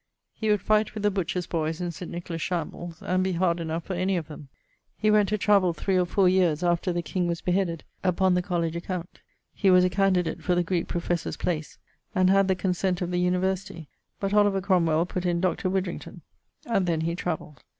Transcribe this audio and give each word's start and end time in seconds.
He 0.33 0.49
would 0.49 0.61
fight 0.63 0.95
with 0.95 1.03
the 1.03 1.11
butchers' 1.11 1.45
boyes 1.45 1.79
in 1.79 1.91
St. 1.91 2.09
Nicholas' 2.09 2.41
shambles, 2.41 3.03
and 3.03 3.23
be 3.23 3.33
hard 3.33 3.59
enough 3.59 3.83
for 3.83 3.93
any 3.93 4.17
of 4.17 4.27
them. 4.29 4.49
He 4.97 5.11
went 5.11 5.29
to 5.29 5.37
travell 5.37 5.73
3 5.73 5.95
or 5.95 6.07
4 6.07 6.27
yeares 6.27 6.63
after 6.63 6.91
the 6.91 7.03
king 7.03 7.27
was 7.27 7.41
beheaded, 7.41 7.83
upon 8.03 8.33
the 8.33 8.41
colledge 8.41 8.75
account. 8.75 9.19
He 9.53 9.69
was 9.69 9.83
a 9.85 9.91
candidate 9.91 10.41
for 10.41 10.55
the 10.55 10.63
Greeke 10.63 10.87
professor's 10.87 11.37
place, 11.37 11.77
and 12.15 12.31
had 12.31 12.47
the 12.47 12.55
consent 12.55 12.99
of 13.03 13.11
the 13.11 13.19
University 13.19 13.87
but 14.19 14.33
Oliver 14.33 14.59
Cromwell 14.59 15.05
putt 15.05 15.27
in 15.27 15.39
Dr. 15.39 15.69
Widrington; 15.69 16.23
and 16.65 16.87
then 16.87 17.01
he 17.01 17.13
travelled. 17.13 17.63